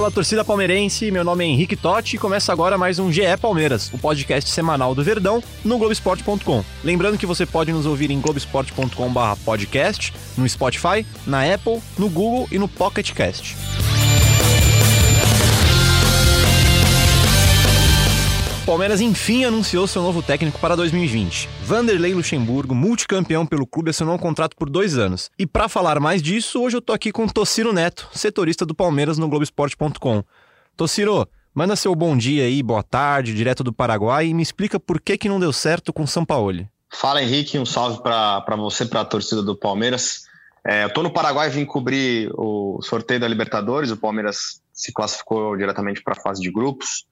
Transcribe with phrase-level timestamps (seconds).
[0.00, 3.92] Fala, torcida palmeirense, meu nome é Henrique Totti e começa agora mais um GE Palmeiras,
[3.92, 6.64] o podcast semanal do Verdão no Globoesporte.com.
[6.82, 12.58] Lembrando que você pode nos ouvir em globoesporte.com/podcast, no Spotify, na Apple, no Google e
[12.58, 13.54] no Pocket Cast.
[18.70, 21.48] Palmeiras enfim anunciou seu novo técnico para 2020.
[21.64, 25.28] Vanderlei Luxemburgo, multicampeão pelo clube, assinou um contrato por dois anos.
[25.36, 29.18] E para falar mais disso, hoje eu tô aqui com Tociro Neto, setorista do Palmeiras
[29.18, 30.22] no Globoesporte.com.
[30.76, 35.00] Tociro, manda seu bom dia aí, boa tarde, direto do Paraguai, e me explica por
[35.00, 36.68] que, que não deu certo com o Sampaoli.
[36.92, 40.26] Fala Henrique, um salve para você, para a torcida do Palmeiras.
[40.64, 43.90] É, eu tô no Paraguai, vim cobrir o sorteio da Libertadores.
[43.90, 47.09] O Palmeiras se classificou diretamente para a fase de grupos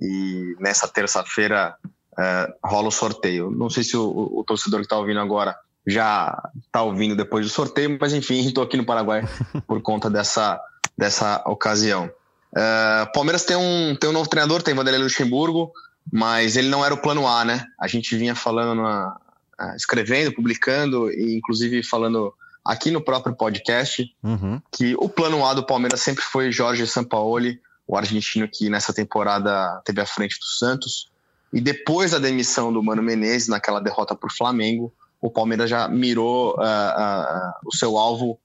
[0.00, 1.74] e nessa terça-feira
[2.18, 3.50] é, rola o sorteio.
[3.50, 7.52] Não sei se o, o torcedor que está ouvindo agora já está ouvindo depois do
[7.52, 9.22] sorteio, mas enfim, estou aqui no Paraguai
[9.66, 10.60] por conta dessa,
[10.96, 12.10] dessa ocasião.
[12.52, 15.72] Uh, Palmeiras tem um, tem um novo treinador, tem Vanderlei Luxemburgo,
[16.10, 17.64] mas ele não era o plano A, né?
[17.78, 19.16] A gente vinha falando, na,
[19.60, 22.32] uh, escrevendo, publicando e inclusive falando
[22.64, 24.60] aqui no próprio podcast uhum.
[24.72, 29.80] que o plano A do Palmeiras sempre foi Jorge Sampaoli, o argentino que nessa temporada
[29.84, 31.08] teve à frente do Santos.
[31.52, 35.88] E depois da demissão do Mano Menezes, naquela derrota para o Flamengo, o Palmeiras já
[35.88, 38.38] mirou uh, uh, o seu alvo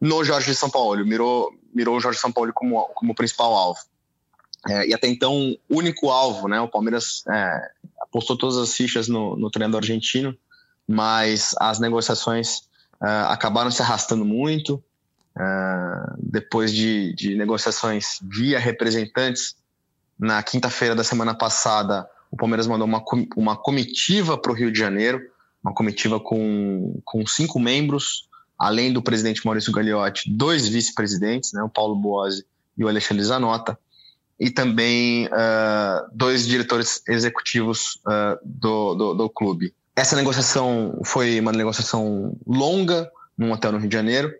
[0.00, 3.80] no Jorge Sampaoli, mirou, mirou o Jorge Sampaoli como, como principal alvo.
[4.68, 6.60] É, e até então, único alvo, né?
[6.60, 10.36] O Palmeiras é, apostou todas as fichas no, no treinador argentino,
[10.88, 12.58] mas as negociações
[13.00, 14.82] uh, acabaram se arrastando muito.
[15.36, 19.56] Uh, depois de, de, negociações via representantes,
[20.18, 23.02] na quinta-feira da semana passada, o Palmeiras mandou uma,
[23.36, 25.20] uma comitiva para o Rio de Janeiro,
[25.62, 28.28] uma comitiva com, com cinco membros,
[28.58, 32.44] além do presidente Maurício Gagliotti, dois vice-presidentes, né, o Paulo Boazzi
[32.76, 33.78] e o Alexandre Zanota,
[34.38, 39.74] e também uh, dois diretores executivos uh, do, do, do clube.
[39.94, 44.34] Essa negociação foi uma negociação longa, num hotel no Rio de Janeiro,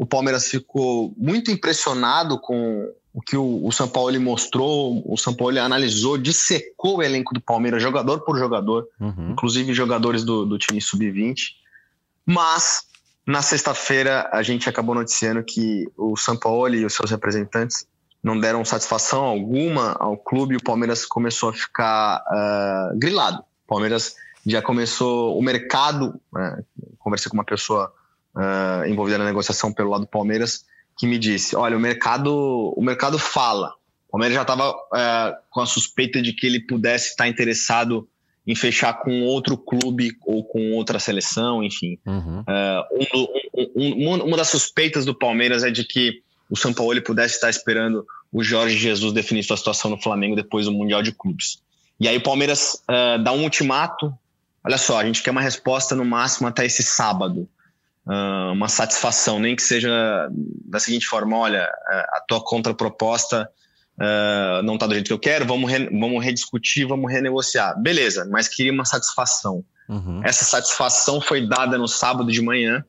[0.00, 5.02] o Palmeiras ficou muito impressionado com o que o, o São Paulo mostrou.
[5.04, 9.32] O São Paulo analisou, dissecou o elenco do Palmeiras, jogador por jogador, uhum.
[9.32, 11.50] inclusive jogadores do, do time sub-20.
[12.24, 12.86] Mas
[13.26, 17.86] na sexta-feira a gente acabou noticiando que o São Paulo e os seus representantes
[18.22, 23.40] não deram satisfação alguma ao clube e o Palmeiras começou a ficar uh, grilado.
[23.66, 24.14] O Palmeiras
[24.46, 26.18] já começou o mercado.
[26.34, 26.64] Uh,
[26.98, 27.92] conversei com uma pessoa
[28.36, 30.64] uh, envolvida na negociação pelo lado do Palmeiras,
[30.98, 33.74] que me disse: olha, o mercado, o mercado fala.
[34.08, 38.08] O Palmeiras já estava uh, com a suspeita de que ele pudesse estar interessado
[38.46, 41.98] em fechar com outro clube ou com outra seleção, enfim.
[42.04, 42.40] Uhum.
[42.40, 43.28] Uh,
[43.76, 47.48] um, um, uma das suspeitas do Palmeiras é de que o São Paulo pudesse estar
[47.48, 51.62] esperando o Jorge Jesus definir sua situação no Flamengo depois do Mundial de Clubes.
[51.98, 54.12] E aí o Palmeiras uh, dá um ultimato.
[54.64, 57.48] Olha só, a gente quer uma resposta no máximo até esse sábado.
[58.06, 60.28] Ah, uma satisfação, nem que seja
[60.64, 63.48] da seguinte forma: olha, a tua contraproposta
[63.98, 67.80] uh, não está do jeito que eu quero, vamos, re, vamos rediscutir, vamos renegociar.
[67.80, 69.64] Beleza, mas queria uma satisfação.
[69.88, 70.22] Uhum.
[70.24, 72.84] Essa satisfação foi dada no sábado de manhã,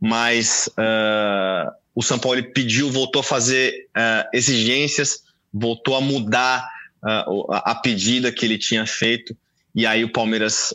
[0.00, 3.88] mas uh, o São Paulo pediu, voltou a fazer
[4.32, 6.68] exigências, voltou a mudar
[7.02, 9.34] a, a pedida que ele tinha feito,
[9.74, 10.74] e aí o Palmeiras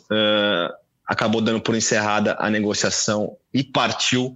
[1.11, 4.33] acabou dando por encerrada a negociação e partiu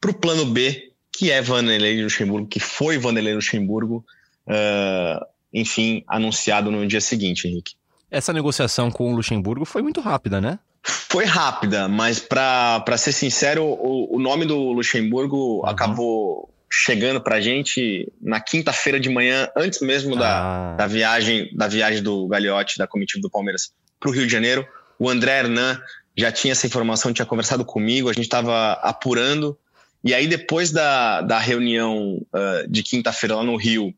[0.00, 4.04] para o plano B, que é Vanderlei Luxemburgo, que foi Vanderlei Luxemburgo,
[4.48, 7.74] uh, enfim, anunciado no dia seguinte, Henrique.
[8.10, 10.58] Essa negociação com o Luxemburgo foi muito rápida, né?
[10.82, 15.66] Foi rápida, mas para ser sincero, o, o, nome do Luxemburgo uhum.
[15.66, 20.74] acabou chegando para a gente na quinta-feira de manhã, antes mesmo da, ah.
[20.74, 24.66] da viagem da viagem do Gagliotti, da comitiva do Palmeiras, para o Rio de Janeiro.
[24.98, 25.78] O André Hernan
[26.16, 29.58] já tinha essa informação, tinha conversado comigo, a gente estava apurando.
[30.02, 33.94] E aí, depois da, da reunião uh, de quinta-feira lá no Rio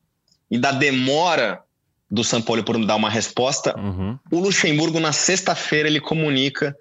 [0.50, 1.62] e da demora
[2.10, 4.18] do São Paulo por dar uma resposta, uhum.
[4.30, 6.76] o Luxemburgo, na sexta-feira, ele comunica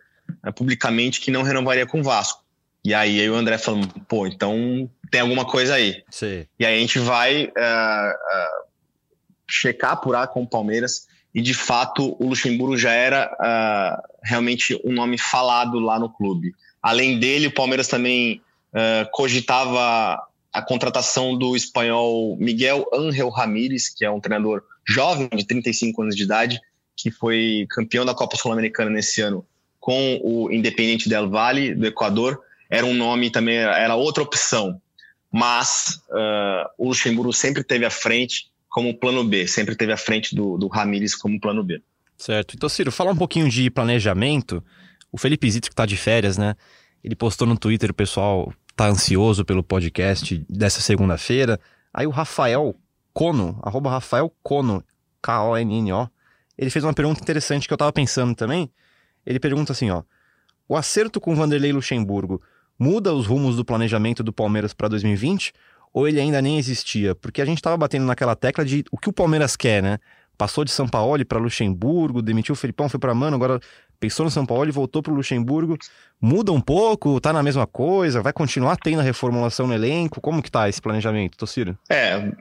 [0.45, 2.43] uh, publicamente que não renovaria com o Vasco.
[2.83, 6.03] E aí, aí o André falou: pô, então tem alguma coisa aí.
[6.09, 6.45] Sim.
[6.57, 8.67] E aí a gente vai uh,
[9.49, 11.06] checar, apurar com o Palmeiras.
[11.37, 16.55] E de fato, o Luxemburgo já era uh, realmente um nome falado lá no clube.
[16.81, 18.41] Além dele, o Palmeiras também
[18.73, 20.19] uh, cogitava
[20.51, 26.15] a contratação do espanhol Miguel Ángel Ramírez, que é um treinador jovem, de 35 anos
[26.15, 26.59] de idade,
[26.95, 29.45] que foi campeão da Copa Sul-Americana nesse ano
[29.79, 32.41] com o Independiente del Valle, do Equador.
[32.67, 34.81] Era um nome também, era outra opção.
[35.31, 40.35] Mas uh, o Luxemburgo sempre teve à frente como plano B, sempre teve à frente
[40.35, 41.81] do, do Ramírez como plano B.
[42.15, 42.53] Certo.
[42.55, 44.63] Então, Ciro, fala um pouquinho de planejamento.
[45.11, 46.55] O Felipe Zito, que está de férias, né?
[47.03, 51.59] Ele postou no Twitter, o pessoal tá ansioso pelo podcast dessa segunda-feira.
[51.91, 52.75] Aí o Rafael
[53.13, 54.83] Cono, arroba Rafael Cono,
[55.23, 56.07] K-O-N-N-O,
[56.55, 58.69] ele fez uma pergunta interessante que eu tava pensando também.
[59.25, 60.03] Ele pergunta assim, ó:
[60.69, 62.39] "O acerto com Vanderlei Luxemburgo
[62.77, 65.51] muda os rumos do planejamento do Palmeiras para 2020
[65.97, 67.15] ou ele ainda nem existia?
[67.15, 69.97] Porque a gente tava batendo naquela tecla de o que o Palmeiras quer, né?
[70.37, 73.59] Passou de São Paulo para Luxemburgo, demitiu o Felipão, foi para Mano, agora
[73.99, 75.75] pensou no São Paulo e voltou para o Luxemburgo.
[76.21, 77.19] Muda um pouco?
[77.19, 78.21] Tá na mesma coisa?
[78.21, 80.21] Vai continuar tendo a reformulação no elenco?
[80.21, 81.75] Como que tá esse planejamento, Tociro?
[81.89, 82.31] É,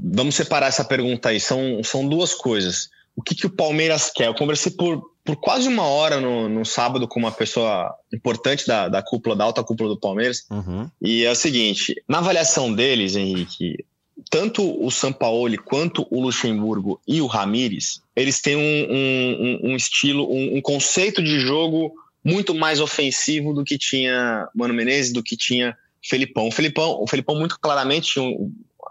[0.00, 1.40] vamos separar essa pergunta aí.
[1.40, 2.88] São, são duas coisas.
[3.16, 4.28] O que, que o Palmeiras quer?
[4.28, 8.88] Eu conversei por, por quase uma hora no, no sábado com uma pessoa importante da,
[8.88, 10.46] da cúpula, da alta cúpula do Palmeiras.
[10.48, 10.88] Uhum.
[11.02, 13.84] E é o seguinte: na avaliação deles, Henrique,
[14.30, 20.32] tanto o Sampaoli quanto o Luxemburgo e o Ramires, eles têm um, um, um estilo,
[20.32, 21.92] um, um, conceito de jogo
[22.24, 26.46] muito mais ofensivo do que tinha Mano Menezes, do que tinha Felipão.
[26.46, 28.32] O Felipão, o Felipão muito claramente tinha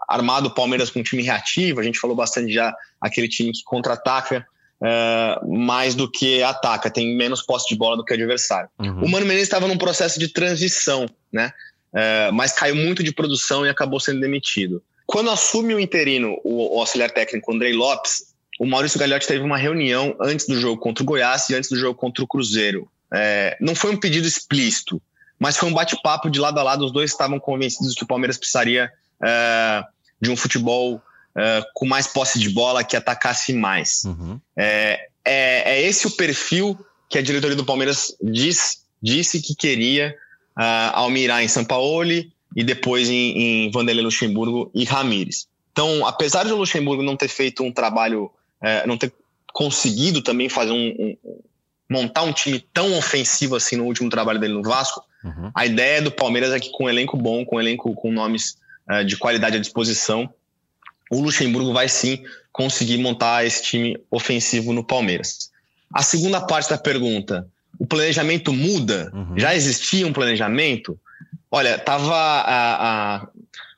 [0.06, 3.64] armado o Palmeiras com um time reativo, a gente falou bastante já, aquele time que
[3.64, 4.46] contra-ataca
[4.80, 8.68] uh, mais do que ataca, tem menos posse de bola do que o adversário.
[8.78, 9.04] Uhum.
[9.04, 11.52] O Mano Menezes estava num processo de transição, né?
[11.92, 14.82] Uh, mas caiu muito de produção e acabou sendo demitido.
[15.06, 19.56] Quando assume o interino, o, o auxiliar técnico Andrei Lopes, o Maurício Gagliotti teve uma
[19.56, 22.88] reunião antes do jogo contra o Goiás e antes do jogo contra o Cruzeiro.
[23.12, 25.00] É, não foi um pedido explícito,
[25.38, 26.84] mas foi um bate-papo de lado a lado.
[26.84, 28.90] Os dois estavam convencidos que o Palmeiras precisaria
[29.22, 29.84] é,
[30.20, 31.00] de um futebol
[31.36, 34.04] é, com mais posse de bola, que atacasse mais.
[34.04, 34.40] Uhum.
[34.56, 36.78] É, é, é, esse o perfil
[37.10, 40.16] que a diretoria do Palmeiras diz, disse que queria
[40.56, 45.46] uh, ao mirar em São Paulo e depois em, em Vanderlei Luxemburgo e Ramires.
[45.72, 48.30] Então, apesar de o Luxemburgo não ter feito um trabalho,
[48.86, 49.12] não ter
[49.52, 51.38] conseguido também fazer um, um,
[51.90, 55.50] montar um time tão ofensivo assim no último trabalho dele no Vasco, uhum.
[55.54, 58.56] a ideia do Palmeiras é que com um elenco bom, com um elenco com nomes
[58.88, 60.32] é, de qualidade à disposição,
[61.10, 62.22] o Luxemburgo vai sim
[62.52, 65.50] conseguir montar esse time ofensivo no Palmeiras.
[65.92, 67.46] A segunda parte da pergunta,
[67.78, 69.10] o planejamento muda?
[69.14, 69.38] Uhum.
[69.38, 70.98] Já existia um planejamento?
[71.50, 73.28] Olha, tava a, a,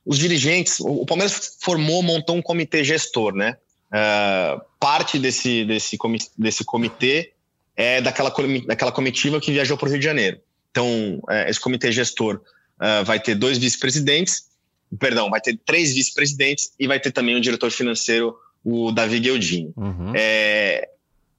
[0.04, 3.56] os dirigentes, o, Palmeiras formou, montou um comitê gestor, né?
[3.88, 5.98] Uh, parte desse, desse,
[6.36, 7.32] desse comitê
[7.76, 8.32] é daquela,
[8.66, 10.38] daquela comitiva que viajou para o Rio de Janeiro.
[10.70, 12.40] Então, uh, esse comitê gestor
[12.80, 14.44] uh, vai ter dois vice-presidentes,
[14.99, 19.73] perdão, vai ter três vice-presidentes e vai ter também o diretor financeiro, o Davi Gueldini.
[19.76, 20.12] Uhum.
[20.14, 20.88] É,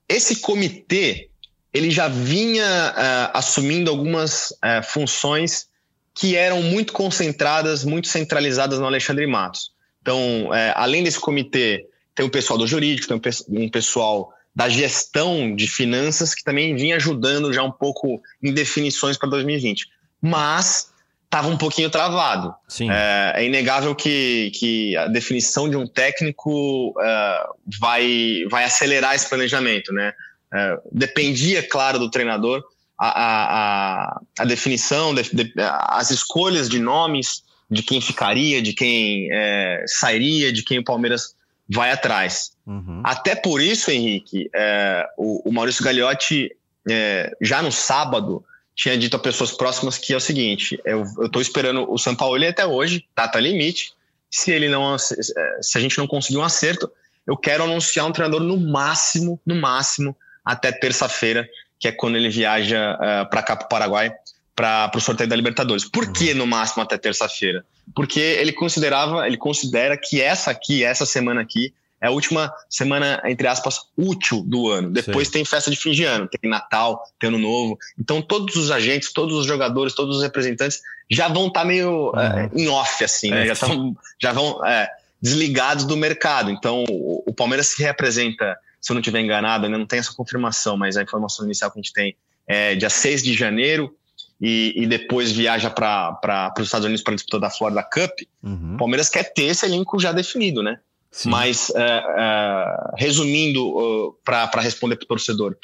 [0.08, 1.28] esse comitê,
[1.72, 4.52] ele já vinha assumindo algumas
[4.84, 5.68] funções
[6.14, 9.72] que eram muito concentradas, muito centralizadas no Alexandre Matos.
[10.02, 15.54] Então, é, além desse comitê, tem o pessoal do jurídico, tem um pessoal da gestão
[15.54, 19.86] de finanças que também vinha ajudando já um pouco em definições para 2020.
[20.20, 20.90] Mas
[21.30, 22.52] estava um pouquinho travado.
[22.80, 27.46] É, é, inegável que, que a definição de um técnico é,
[27.78, 29.92] vai, vai acelerar esse planejamento.
[29.92, 30.12] Né?
[30.52, 32.64] É, dependia, claro, do treinador,
[32.98, 39.28] a, a, a definição, de, de, as escolhas de nomes de quem ficaria, de quem
[39.30, 41.36] é, sairia, de quem o Palmeiras
[41.68, 42.50] vai atrás.
[42.66, 43.00] Uhum.
[43.04, 46.50] Até por isso, Henrique, é, o, o, Maurício Gagliotti,
[46.90, 48.44] é, já no sábado,
[48.80, 52.42] tinha dito a pessoas próximas que é o seguinte: eu estou esperando o São Paulo
[52.46, 53.92] até hoje, data limite.
[54.30, 56.90] Se ele não, se a gente não conseguir um acerto,
[57.26, 61.46] eu quero anunciar um treinador no máximo, no máximo, até terça-feira,
[61.78, 64.14] que é quando ele viaja uh, eh, para cá, para o Paraguai,
[64.54, 65.84] para o sorteio da Libertadores.
[65.84, 67.64] Por que no máximo até terça-feira?
[67.94, 73.22] Porque ele considerava, ele considera que essa aqui, essa semana aqui, é a última semana,
[73.26, 74.90] entre aspas, útil do ano.
[74.90, 75.34] Depois Sim.
[75.34, 77.78] tem festa de fim de ano, tem Natal, tem Ano Novo.
[77.98, 80.80] Então todos os agentes, todos os jogadores, todos os representantes
[81.10, 82.18] já vão estar tá meio uhum.
[82.18, 83.42] é, em off, assim, né?
[83.42, 84.88] é, já, tão, já vão é,
[85.20, 86.50] desligados do mercado.
[86.50, 90.14] Então o, o Palmeiras se representa se eu não estiver enganado, ainda não tem essa
[90.14, 92.16] confirmação, mas a informação inicial que a gente tem
[92.46, 93.94] é dia 6 de janeiro
[94.40, 98.10] e, e depois viaja para os Estados Unidos para disputar da Florida Cup.
[98.42, 98.74] Uhum.
[98.74, 100.78] O Palmeiras quer ter esse elenco já definido, né?
[101.10, 101.30] Sim.
[101.30, 102.64] Mas, é, é,
[102.96, 105.56] resumindo, para responder para o torcedor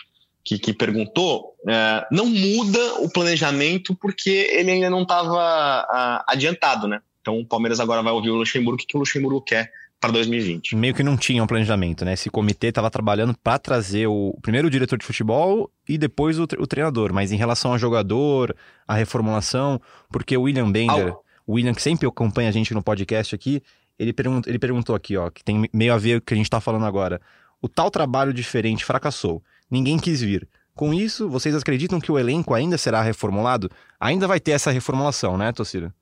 [0.45, 7.01] que, que perguntou, é, não muda o planejamento porque ele ainda não estava adiantado, né?
[7.21, 10.77] Então o Palmeiras agora vai ouvir o Luxemburgo, o que o Luxemburgo quer para 2020.
[10.77, 12.13] Meio que não tinha um planejamento, né?
[12.13, 16.45] Esse comitê estava trabalhando para trazer o primeiro o diretor de futebol e depois o,
[16.45, 17.13] o, treinador.
[17.13, 18.55] Mas em relação ao jogador,
[18.87, 21.15] a reformulação, porque o William Bender,
[21.47, 23.63] o William que sempre acompanha a gente no podcast aqui,
[23.99, 26.37] ele, pergunt, ele perguntou aqui, ó, que tem meio a ver com o que a
[26.37, 27.21] gente está falando agora.
[27.61, 29.43] O tal trabalho diferente fracassou.
[29.71, 30.49] Ninguém quis vir.
[30.75, 33.71] Com isso, vocês acreditam que o elenco ainda será reformulado?
[33.99, 35.93] Ainda vai ter essa reformulação, né, Tocira?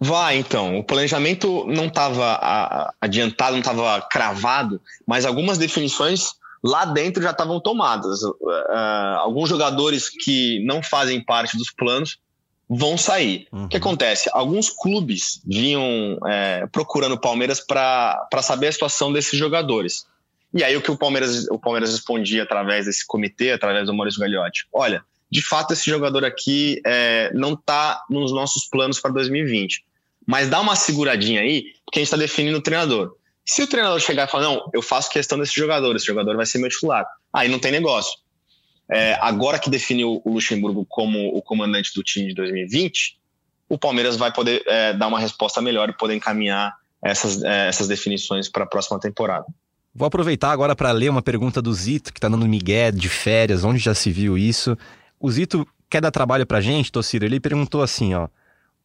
[0.00, 0.76] Vai, então.
[0.78, 6.30] O planejamento não estava adiantado, não estava cravado, mas algumas definições
[6.62, 8.22] lá dentro já estavam tomadas.
[8.22, 12.18] Uh, alguns jogadores que não fazem parte dos planos
[12.68, 13.46] vão sair.
[13.52, 13.64] Uhum.
[13.64, 13.82] O que uhum.
[13.82, 14.30] acontece?
[14.32, 20.06] Alguns clubes vinham é, procurando o Palmeiras para saber a situação desses jogadores.
[20.52, 24.20] E aí o que o Palmeiras, o Palmeiras respondia através desse comitê, através do Maurício
[24.20, 24.66] Gagliotti?
[24.72, 29.84] Olha, de fato esse jogador aqui é, não está nos nossos planos para 2020.
[30.26, 33.14] Mas dá uma seguradinha aí, porque a gente está definindo o treinador.
[33.44, 36.46] Se o treinador chegar e falar, não, eu faço questão desse jogador, esse jogador vai
[36.46, 38.12] ser meu titular, aí não tem negócio.
[38.90, 43.18] É, agora que definiu o Luxemburgo como o comandante do time de 2020,
[43.68, 47.88] o Palmeiras vai poder é, dar uma resposta melhor e poder encaminhar essas, é, essas
[47.88, 49.46] definições para a próxima temporada.
[49.94, 53.64] Vou aproveitar agora para ler uma pergunta do Zito, que está dando migué de férias,
[53.64, 54.76] onde já se viu isso.
[55.20, 57.24] O Zito quer dar trabalho para gente, Tociro?
[57.24, 58.28] Ele perguntou assim, ó.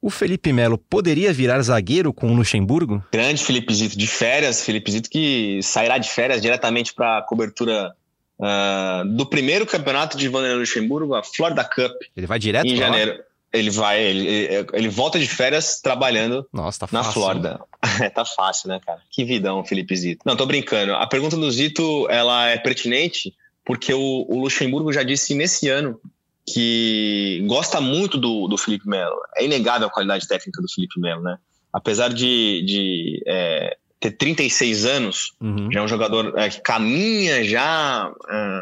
[0.02, 3.04] O Felipe Melo poderia virar zagueiro com o Luxemburgo?
[3.12, 7.94] Grande Felipe Zito de férias, Felipe Zito que sairá de férias diretamente para a cobertura
[8.40, 11.92] uh, do primeiro campeonato de Vanderlei Luxemburgo, a Florida Cup.
[12.16, 13.18] Ele vai direto em janeiro.
[13.18, 13.24] Lá?
[13.52, 17.60] Ele vai, ele, ele volta de férias trabalhando Nossa, tá na Flórida.
[18.14, 19.02] tá fácil, né, cara?
[19.10, 20.22] Que vidão, Felipe Zito.
[20.24, 20.94] Não, tô brincando.
[20.94, 23.34] A pergunta do Zito, ela é pertinente
[23.66, 26.00] porque o, o Luxemburgo já disse nesse ano
[26.48, 29.20] que gosta muito do, do Felipe Melo.
[29.36, 31.38] É inegável a qualidade técnica do Felipe Melo, né?
[31.72, 35.72] Apesar de, de é, ter 36 anos, uhum.
[35.72, 38.62] já é um jogador é, que caminha já é,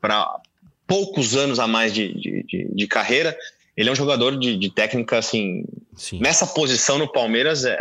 [0.00, 0.40] para
[0.86, 3.36] poucos anos a mais de, de, de, de carreira
[3.78, 6.18] ele é um jogador de, de técnica, assim, Sim.
[6.18, 7.80] nessa posição no Palmeiras é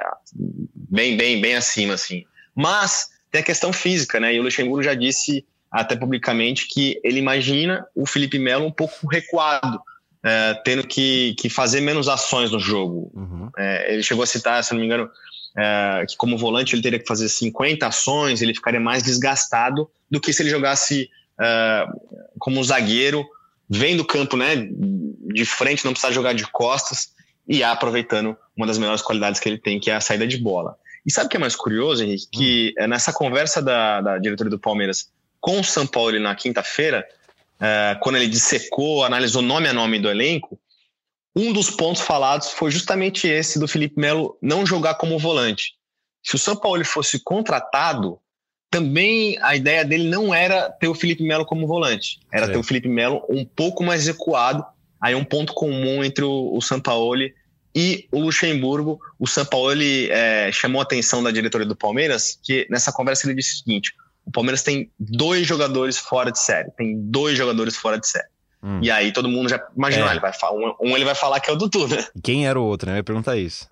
[0.76, 2.24] bem, bem, bem acima, assim.
[2.54, 4.32] Mas tem a questão física, né?
[4.32, 9.08] E o Luxemburgo já disse até publicamente que ele imagina o Felipe Melo um pouco
[9.08, 9.82] recuado,
[10.24, 13.12] é, tendo que, que fazer menos ações no jogo.
[13.16, 13.50] Uhum.
[13.58, 15.10] É, ele chegou a citar, se não me engano,
[15.58, 20.22] é, que como volante ele teria que fazer 50 ações, ele ficaria mais desgastado do
[20.22, 21.10] que se ele jogasse
[21.40, 21.86] é,
[22.38, 23.26] como zagueiro
[23.70, 24.56] vem do campo né,
[25.34, 27.12] de frente, não precisa jogar de costas
[27.48, 30.78] e aproveitando uma das melhores qualidades que ele tem, que é a saída de bola.
[31.06, 32.28] E sabe o que é mais curioso, Henrique?
[32.32, 32.88] Que hum.
[32.88, 35.10] nessa conversa da, da diretoria do Palmeiras
[35.40, 37.08] com o São Paulo na quinta-feira,
[37.60, 40.60] é, quando ele dissecou, analisou nome a nome do elenco,
[41.38, 45.74] um dos pontos falados foi justamente esse do Felipe Melo não jogar como volante.
[46.24, 48.20] Se o São Paulo fosse contratado,
[48.72, 52.64] também a ideia dele não era ter o Felipe Melo como volante, era ter o
[52.64, 54.66] Felipe Melo um pouco mais recuado.
[55.00, 57.36] Aí um ponto comum entre o, o Sampaoli
[57.74, 59.00] e o Luxemburgo.
[59.20, 63.54] O Sampaoli é, chamou a atenção da diretoria do Palmeiras, que nessa conversa ele disse
[63.54, 63.94] o seguinte:
[64.26, 68.28] o Palmeiras tem dois jogadores fora de série, tem dois jogadores fora de série.
[68.68, 68.82] Hum.
[68.84, 70.12] E aí todo mundo já imaginou, é.
[70.12, 72.06] ele vai falar, um, ele vai falar que é o Dudu, né?
[72.22, 72.96] Quem era o outro, né?
[72.96, 73.66] Eu ia perguntar isso.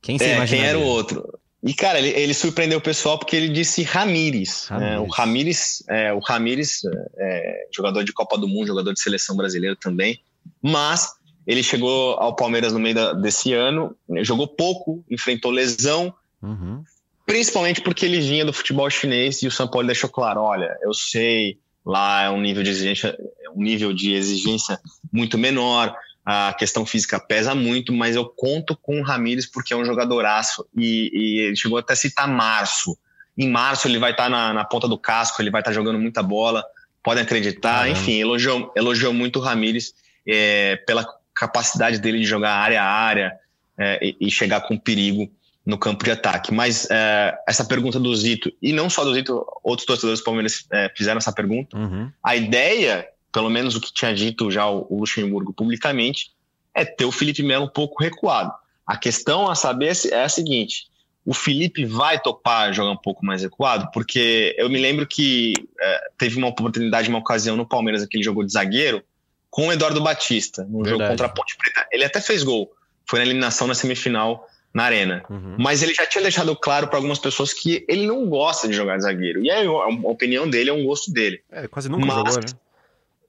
[0.00, 1.28] Quem, é, quem era o outro?
[1.60, 4.68] E, cara, ele, ele, surpreendeu o pessoal porque ele disse Ramires.
[4.70, 4.96] Né?
[5.00, 6.82] O Ramires, é, o Ramires
[7.18, 10.20] é, jogador de Copa do Mundo, jogador de seleção brasileira também.
[10.62, 11.10] Mas
[11.44, 16.84] ele chegou ao Palmeiras no meio da, desse ano, jogou pouco, enfrentou lesão, uhum.
[17.26, 20.94] principalmente porque ele vinha do futebol chinês e o São Paulo deixou claro: olha, eu
[20.94, 23.18] sei, lá é um nível de exigência,
[23.56, 24.78] um nível de exigência
[25.10, 25.96] muito menor
[26.30, 30.62] a questão física pesa muito, mas eu conto com o Ramires porque é um jogadoraço
[30.76, 32.98] e, e ele chegou até a citar março.
[33.36, 35.74] Em março ele vai estar tá na, na, ponta do casco, ele vai estar tá
[35.74, 36.62] jogando muita bola,
[37.02, 37.88] podem acreditar.
[37.88, 39.94] Enfim, elogiou, elogiou muito o Ramires
[40.28, 43.32] é, pela capacidade dele de jogar área a área
[43.78, 45.30] é, e, e, chegar com perigo
[45.68, 46.52] no campo de ataque.
[46.52, 50.66] Mas é, essa pergunta do Zito, e não só do Zito, outros torcedores do Palmeiras
[50.72, 51.76] é, fizeram essa pergunta.
[51.76, 52.10] Uhum.
[52.24, 56.32] A ideia pelo menos o que tinha dito já o Luxemburgo publicamente,
[56.74, 58.52] é ter o Felipe Melo um pouco recuado.
[58.86, 60.86] A questão a saber é a seguinte:
[61.24, 63.90] o Felipe vai topar jogar um pouco mais recuado?
[63.92, 68.44] Porque eu me lembro que é, teve uma oportunidade, uma ocasião no Palmeiras, aquele jogo
[68.44, 69.02] de zagueiro,
[69.50, 70.90] com o Eduardo Batista, no Verdade.
[70.90, 71.86] jogo contra a Ponte Preta.
[71.92, 72.72] Ele até fez gol,
[73.06, 75.22] foi na eliminação na semifinal na arena.
[75.28, 75.56] Uhum.
[75.58, 78.96] Mas ele já tinha deixado claro para algumas pessoas que ele não gosta de jogar
[78.96, 79.42] de zagueiro.
[79.42, 81.42] E é a opinião dele, é um gosto dele.
[81.50, 82.46] É, quase nunca Mas, jogou, né?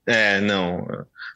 [0.06, 0.86] É, não.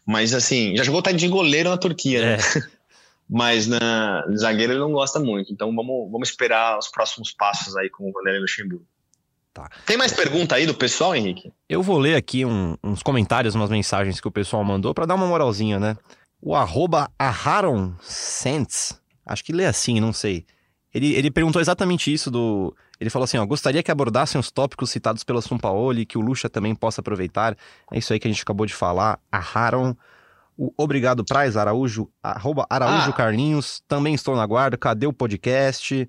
[0.05, 2.33] Mas assim, já jogou de goleiro na Turquia, né?
[2.33, 2.37] é.
[2.37, 2.67] né?
[3.29, 5.51] Mas na zagueiro ele não gosta muito.
[5.51, 8.85] Então vamos, vamos esperar os próximos passos aí com o Vanderlei Luxemburgo.
[9.53, 9.69] Tá.
[9.85, 11.53] Tem mais pergunta aí do pessoal, Henrique?
[11.69, 15.13] Eu vou ler aqui um, uns comentários, umas mensagens que o pessoal mandou para dar
[15.13, 15.95] uma moralzinha, né?
[16.41, 20.45] O arroba Aharon Sents Acho que lê assim, não sei.
[20.93, 22.75] Ele, ele perguntou exatamente isso do.
[22.99, 26.49] Ele falou assim: ó, gostaria que abordassem os tópicos citados pela Sampaoli, que o Lucha
[26.49, 27.57] também possa aproveitar.
[27.91, 29.19] É isso aí que a gente acabou de falar.
[29.31, 29.97] Arraram.
[30.55, 33.13] O Obrigado Praz, Araújo, arroba Araújo ah.
[33.13, 34.77] Carlinhos, também estou na guarda.
[34.77, 36.07] Cadê o podcast?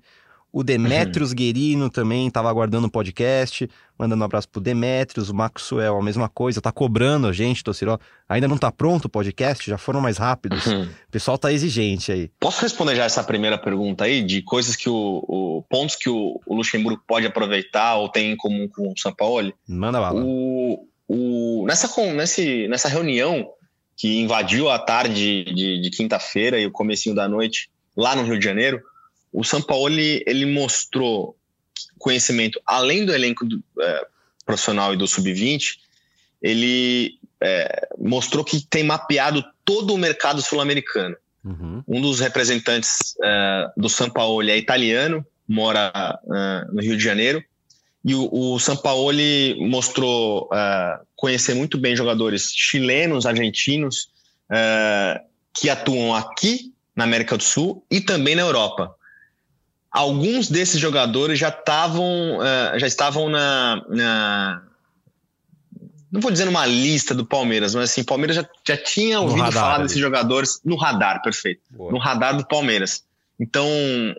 [0.55, 1.35] O Demetrios uhum.
[1.35, 3.69] Guerino também estava aguardando o podcast,
[3.99, 7.99] mandando um abraço pro Demetrios, o Maxwell, a mesma coisa, tá cobrando a gente, Tociró.
[8.29, 10.65] Ainda não tá pronto o podcast, já foram mais rápidos.
[10.65, 10.83] Uhum.
[10.83, 12.31] O pessoal tá exigente aí.
[12.39, 16.39] Posso responder já essa primeira pergunta aí, de coisas que o, o pontos que o,
[16.47, 19.53] o, Luxemburgo pode aproveitar ou tem em comum com o Sampaoli?
[19.67, 20.23] Manda bala.
[20.23, 23.45] O, o, nessa, nesse, nessa reunião
[23.97, 28.39] que invadiu a tarde de, de quinta-feira e o comecinho da noite lá no Rio
[28.39, 28.81] de Janeiro,
[29.35, 31.35] o São Paulo ele, ele mostrou
[31.99, 34.07] conhecimento além do elenco do, é,
[34.45, 35.77] profissional e do sub-20,
[36.41, 41.17] ele é, mostrou que tem mapeado todo o mercado sul-americano.
[41.43, 41.83] Uhum.
[41.85, 47.43] Um dos representantes é, do São Paulo é italiano, mora é, no Rio de Janeiro,
[48.05, 54.09] e o, o Sampaoli mostrou é, conhecer muito bem jogadores chilenos, argentinos,
[54.49, 55.21] é,
[55.53, 58.95] que atuam aqui na América do Sul e também na Europa
[59.95, 64.61] alguns desses jogadores já estavam uh, já estavam na, na,
[66.11, 69.53] não vou dizer numa lista do Palmeiras, mas assim, Palmeiras já, já tinha ouvido radar,
[69.53, 69.83] falar ali.
[69.83, 71.93] desses jogadores no radar, perfeito, Boa.
[71.93, 73.05] no radar do Palmeiras.
[73.39, 73.67] Então,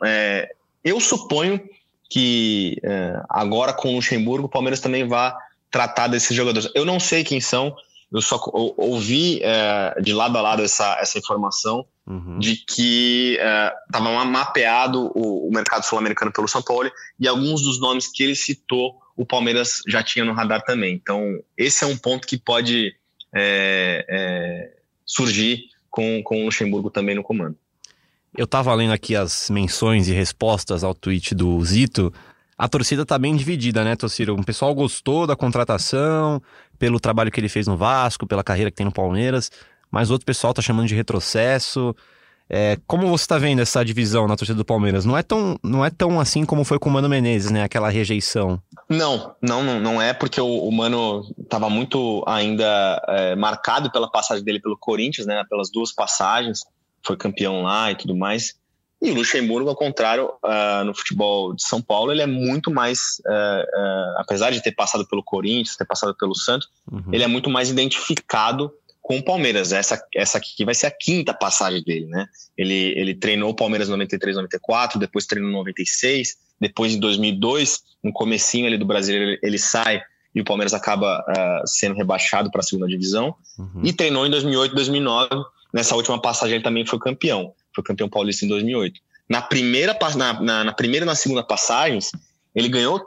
[0.02, 0.50] é,
[0.82, 1.60] eu suponho
[2.08, 5.34] que é, agora com o Luxemburgo, o Palmeiras também vai
[5.70, 6.70] tratar desses jogadores.
[6.74, 7.76] Eu não sei quem são,
[8.10, 8.40] eu só
[8.78, 12.38] ouvi é, de lado a lado essa, essa informação uhum.
[12.38, 13.38] de que
[13.86, 18.22] estava é, mapeado o, o mercado sul-americano pelo São Paulo e alguns dos nomes que
[18.22, 20.94] ele citou o Palmeiras já tinha no radar também.
[20.94, 22.94] Então, esse é um ponto que pode
[23.34, 24.72] é, é
[25.06, 27.56] surgir com, com o Luxemburgo também no comando.
[28.36, 32.12] Eu estava lendo aqui as menções e respostas ao tweet do Zito.
[32.58, 34.34] A torcida está bem dividida, né, Tociro?
[34.34, 36.42] O pessoal gostou da contratação,
[36.78, 39.50] pelo trabalho que ele fez no Vasco, pela carreira que tem no Palmeiras,
[39.90, 41.94] mas outro pessoal tá chamando de retrocesso.
[42.48, 45.04] É, como você está vendo essa divisão na torcida do Palmeiras?
[45.04, 47.64] Não é tão, não é tão assim como foi com o Mano Menezes, né?
[47.64, 48.62] Aquela rejeição.
[48.88, 54.44] Não, não, não é porque o, o Mano estava muito ainda é, marcado pela passagem
[54.44, 55.42] dele pelo Corinthians, né?
[55.50, 56.64] Pelas duas passagens,
[57.04, 58.54] foi campeão lá e tudo mais.
[59.02, 63.20] E o Luxemburgo, ao contrário, uh, no futebol de São Paulo, ele é muito mais,
[63.26, 67.04] uh, uh, apesar de ter passado pelo Corinthians, ter passado pelo Santos, uhum.
[67.12, 68.72] ele é muito mais identificado
[69.06, 69.72] com o Palmeiras.
[69.72, 72.26] Essa, essa aqui vai ser a quinta passagem dele, né?
[72.58, 77.82] Ele, ele treinou o Palmeiras em 93, 94, depois treinou em 96, depois em 2002,
[78.02, 80.02] no comecinho ali do Brasil, ele, sai
[80.34, 81.24] e o Palmeiras acaba
[81.66, 83.34] sendo rebaixado para a segunda divisão.
[83.56, 83.82] Uhum.
[83.84, 85.28] E treinou em 2008, 2009.
[85.72, 88.98] Nessa última passagem ele também foi campeão foi campeão paulista em 2008.
[89.28, 92.10] Na primeira, na, na, na primeira e na segunda passagens,
[92.54, 93.06] ele ganhou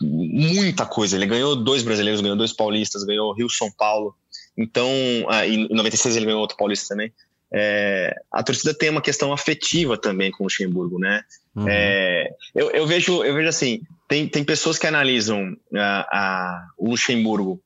[0.00, 1.16] muita coisa.
[1.16, 4.14] Ele ganhou dois brasileiros, ganhou dois paulistas, ganhou Rio São Paulo.
[4.56, 4.90] Então,
[5.28, 7.12] ah, em 96 ele ganhou outro paulista também.
[7.52, 11.22] É, a torcida tem uma questão afetiva também com o Luxemburgo, né?
[11.54, 11.68] Uhum.
[11.68, 17.62] É, eu, eu, vejo, eu vejo assim, tem, tem pessoas que analisam uh, o Luxemburgo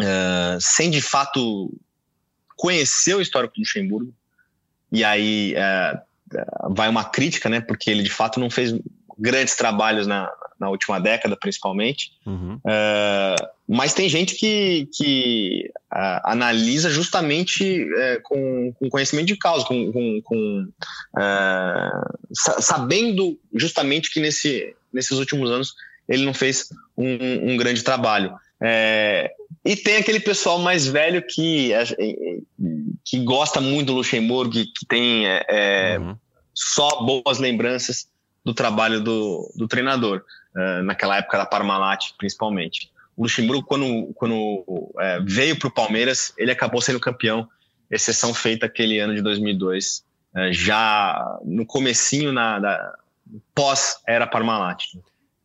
[0.00, 1.70] uh, sem de fato
[2.56, 4.14] conhecer o histórico do Luxemburgo,
[4.90, 6.00] e aí é,
[6.70, 7.60] vai uma crítica, né?
[7.60, 8.74] Porque ele de fato não fez
[9.18, 12.12] grandes trabalhos na, na última década, principalmente.
[12.26, 12.58] Uhum.
[12.66, 13.34] É,
[13.68, 19.90] mas tem gente que, que uh, analisa justamente uh, com, com, conhecimento de causa, com,
[19.92, 20.68] com, com
[21.16, 25.74] uh, sabendo justamente que nesse, nesses últimos anos
[26.08, 28.34] ele não fez um, um grande trabalho.
[28.62, 29.32] É,
[29.64, 31.70] e tem aquele pessoal mais velho que,
[33.04, 36.16] que gosta muito do Luxemburgo, que, tem é, uhum.
[36.54, 38.06] só boas lembranças
[38.44, 40.22] do trabalho do, do treinador,
[40.56, 42.90] uh, naquela época da Parmalat, principalmente.
[43.16, 47.48] O Luxemburgo, quando, quando é, veio para o Palmeiras, ele acabou sendo campeão,
[47.88, 50.04] exceção feita aquele ano de 2002,
[50.50, 52.94] já no comecinho, na, da,
[53.54, 54.82] pós-era Parmalat.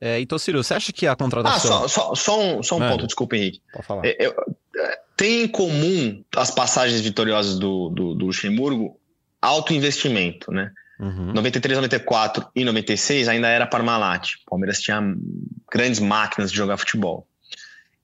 [0.02, 1.84] É, então, Ciro, você acha que a contratação.
[1.84, 3.62] Ah, só, só, só um, só um ponto, desculpa, Henrique.
[3.72, 4.06] Pode falar.
[4.06, 4.34] É, é,
[5.17, 8.98] tem em comum as passagens vitoriosas do, do, do Luxemburgo
[9.41, 10.72] alto investimento, né?
[11.00, 11.32] Uhum.
[11.34, 14.34] 93, 94 e 96 ainda era Parmalat.
[14.46, 15.02] O Palmeiras tinha
[15.72, 17.26] grandes máquinas de jogar futebol.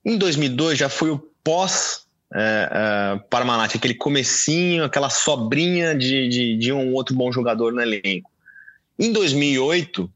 [0.04, 6.56] Em 2002 já foi o pós é, é, Parmalat, aquele comecinho, aquela sobrinha de, de,
[6.56, 8.30] de um outro bom jogador no elenco.
[8.98, 10.10] Em 2008,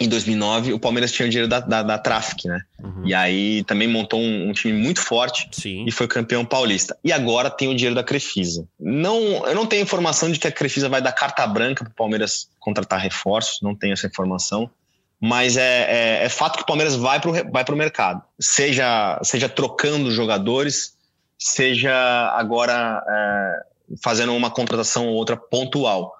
[0.00, 2.60] em 2009, o Palmeiras tinha o dinheiro da, da, da Traffic, né?
[2.82, 3.06] Uhum.
[3.06, 5.86] E aí também montou um, um, time muito forte Sim.
[5.86, 6.96] e foi campeão paulista.
[7.02, 8.68] E agora tem o dinheiro da Crefisa.
[8.78, 11.94] Não, eu não tenho informação de que a Crefisa vai dar carta branca para o
[11.94, 14.70] Palmeiras contratar reforços, não tenho essa informação.
[15.18, 19.18] Mas é, é, é fato que o Palmeiras vai para o vai pro mercado, seja,
[19.22, 20.94] seja trocando jogadores,
[21.38, 21.94] seja
[22.34, 26.14] agora é, fazendo uma contratação ou outra pontual.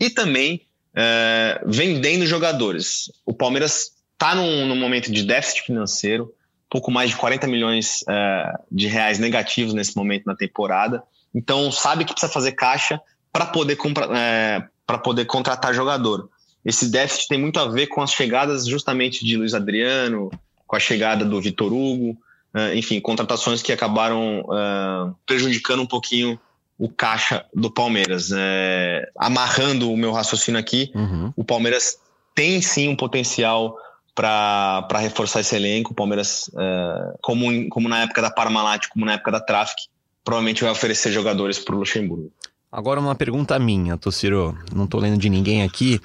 [0.00, 3.10] E também é, vendendo jogadores.
[3.26, 6.32] O Palmeiras está num, num, momento de déficit financeiro,
[6.70, 11.02] pouco mais de 40 milhões é, de reais negativos nesse momento na temporada.
[11.34, 13.00] Então sabe que precisa fazer caixa
[13.32, 13.76] para poder,
[14.16, 14.64] é,
[15.02, 16.30] poder contratar jogador.
[16.64, 20.30] Esse déficit tem muito a ver com as chegadas justamente de Luiz Adriano,
[20.66, 22.16] com a chegada do Vitor Hugo,
[22.54, 26.38] é, enfim, contratações que acabaram é, prejudicando um pouquinho
[26.78, 28.30] o caixa do Palmeiras.
[28.34, 31.32] É, amarrando o meu raciocínio aqui, uhum.
[31.36, 31.98] o Palmeiras
[32.34, 33.76] tem sim um potencial
[34.14, 35.92] para reforçar esse elenco.
[35.92, 39.82] O Palmeiras, é, como, como na época da Parmalat, como na época da Traffic,
[40.24, 42.32] provavelmente vai oferecer jogadores para o Luxemburgo.
[42.70, 46.00] Agora uma pergunta minha, Tossiro, não estou lendo de ninguém aqui.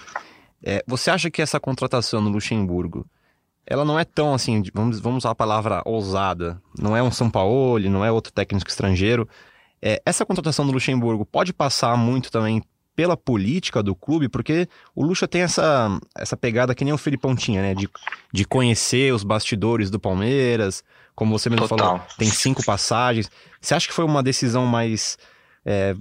[0.64, 3.08] É, você acha que essa contratação no Luxemburgo,
[3.66, 7.30] ela não é tão assim, vamos, vamos usar a palavra ousada, não é um São
[7.30, 9.28] Paulo, não é outro técnico estrangeiro,
[9.82, 12.62] é, essa contratação do Luxemburgo pode passar muito também
[12.96, 17.34] pela política do clube, porque o Luxa tem essa, essa pegada que nem o Felipão
[17.34, 17.74] tinha, né?
[17.74, 17.90] De,
[18.34, 20.84] de conhecer os bastidores do Palmeiras,
[21.16, 21.98] como você mesmo Total.
[21.98, 23.32] falou, tem cinco passagens.
[23.62, 25.18] Você acha que foi uma decisão mais
[25.66, 25.96] é,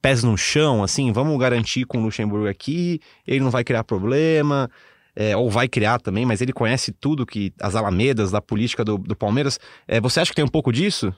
[0.00, 1.12] pés no chão, assim?
[1.12, 4.68] Vamos garantir com o Luxemburgo aqui, ele não vai criar problema,
[5.14, 8.98] é, ou vai criar também, mas ele conhece tudo que as alamedas da política do,
[8.98, 9.60] do Palmeiras.
[9.86, 11.14] É, você acha que tem um pouco disso?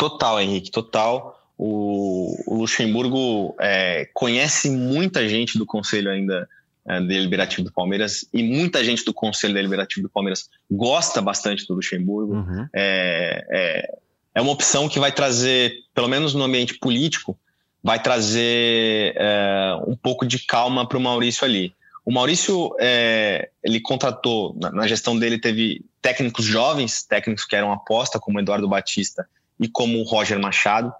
[0.00, 1.38] Total, Henrique, total.
[1.58, 6.48] O, o Luxemburgo é, conhece muita gente do conselho ainda
[6.88, 11.74] é, deliberativo do Palmeiras e muita gente do conselho deliberativo do Palmeiras gosta bastante do
[11.74, 12.32] Luxemburgo.
[12.32, 12.66] Uhum.
[12.72, 13.98] É, é,
[14.36, 17.38] é, uma opção que vai trazer, pelo menos no ambiente político,
[17.82, 21.74] vai trazer é, um pouco de calma para o Maurício ali.
[22.06, 27.70] O Maurício, é, ele contratou, na, na, gestão dele, teve técnicos jovens, técnicos que eram
[27.70, 29.28] aposta, como Eduardo Batista
[29.60, 30.92] e como o Roger Machado.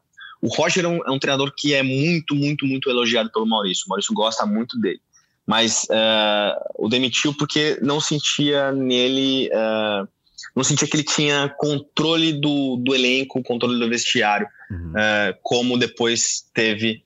[0.42, 3.84] O Roger é um, é um, treinador que é muito, muito, muito elogiado pelo Maurício.
[3.86, 5.00] O Maurício gosta muito dele.
[5.46, 9.48] Mas uh, o demitiu porque não sentia nele.
[9.48, 10.08] Uh,
[10.54, 14.92] não sentia que ele tinha controle do, do elenco, controle do vestiário, uhum.
[14.92, 17.02] uh, como depois teve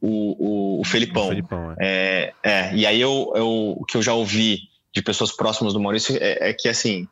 [0.00, 1.26] o, o, o Felipão.
[1.26, 2.32] O Felipão é.
[2.42, 2.74] É, é.
[2.74, 4.60] e aí eu, eu, o que eu já ouvi
[4.94, 7.08] de pessoas próximas do Maurício é, é que, assim,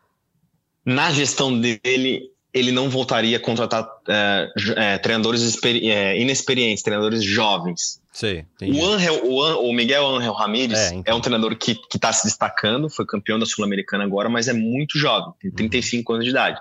[0.84, 8.00] na gestão dele, ele não voltaria a contratar é, é, treinadores é, inexperientes, treinadores jovens.
[8.12, 11.12] Sim, o, Angel, o, o, Miguel Angel Ramírez é, então.
[11.12, 14.96] é um treinador que está se destacando, foi campeão da Sul-Americana agora, mas é muito
[14.96, 16.14] jovem, tem 35 uhum.
[16.14, 16.60] anos de idade.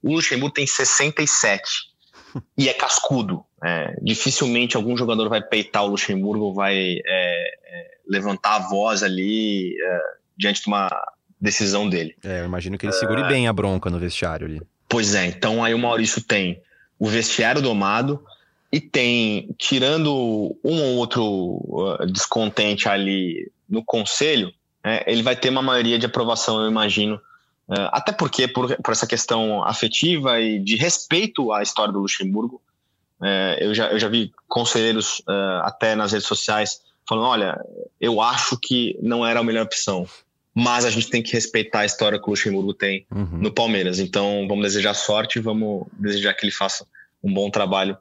[0.00, 1.64] O Luxemburgo tem 67
[2.56, 3.44] e é cascudo.
[3.64, 7.54] É, dificilmente algum jogador vai peitar o Luxemburgo, vai é,
[8.06, 9.74] levantar a voz ali
[10.36, 10.88] diante de uma
[11.40, 12.14] decisão dele.
[12.22, 14.60] É, eu imagino que ele segure bem a bronca no vestiário ali.
[14.88, 16.60] Pois é, então aí o Maurício tem
[16.98, 18.24] o vestiário domado
[18.70, 24.52] e tem, tirando um ou outro uh, descontente ali no conselho,
[24.84, 27.16] né, ele vai ter uma maioria de aprovação, eu imagino.
[27.68, 32.60] Uh, até porque, por, por, essa questão afetiva e de respeito à história do Luxemburgo,
[33.20, 37.58] uh, eu, já, eu já vi conselheiros uh, até nas redes sociais falando: olha,
[38.00, 40.06] eu acho que não era a melhor opção
[40.54, 43.38] mas a gente tem que respeitar a história que o Luxemburgo tem uhum.
[43.38, 43.98] no Palmeiras.
[43.98, 46.86] Então vamos desejar sorte e vamos desejar que ele faça
[47.22, 47.96] um bom trabalho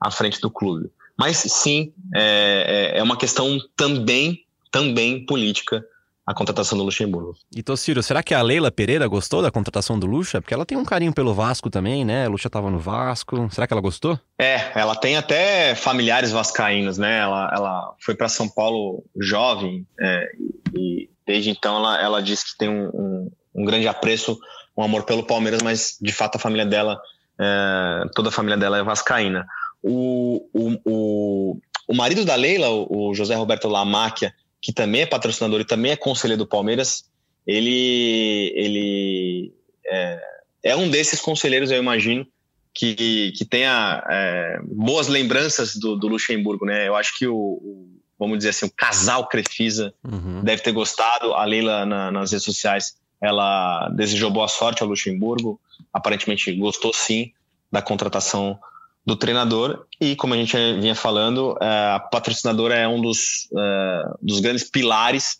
[0.00, 0.90] à frente do clube.
[1.16, 5.84] Mas sim, é, é, é uma questão também, também política
[6.26, 7.36] a contratação do Luxemburgo.
[7.54, 10.40] E Tociro, será que a Leila Pereira gostou da contratação do Luxa?
[10.40, 12.24] Porque ela tem um carinho pelo Vasco também, né?
[12.24, 13.46] A Luxa estava no Vasco.
[13.52, 14.18] Será que ela gostou?
[14.38, 17.18] É, ela tem até familiares vascaínos, né?
[17.18, 20.32] Ela, ela foi para São Paulo jovem é,
[20.74, 24.38] e Desde então, ela, ela diz que tem um, um, um, grande apreço,
[24.76, 27.00] um amor pelo Palmeiras, mas de fato a família dela,
[27.40, 29.46] é, toda a família dela é vascaína.
[29.82, 35.60] O, o, o, o marido da Leila, o José Roberto Lamáquia, que também é patrocinador
[35.60, 37.04] e também é conselheiro do Palmeiras,
[37.46, 39.52] ele, ele
[39.86, 40.20] é,
[40.62, 42.26] é um desses conselheiros, eu imagino,
[42.74, 46.88] que, que tenha é, boas lembranças do, do, Luxemburgo, né?
[46.88, 50.42] Eu acho que o, o vamos dizer assim, o casal Crefisa uhum.
[50.42, 51.34] deve ter gostado.
[51.34, 55.60] A Leila, na, nas redes sociais, ela desejou boa sorte ao Luxemburgo.
[55.92, 57.32] Aparentemente gostou sim
[57.70, 58.58] da contratação
[59.04, 59.86] do treinador.
[60.00, 64.70] E, como a gente vinha falando, é, a patrocinadora é um dos, é, dos grandes
[64.70, 65.38] pilares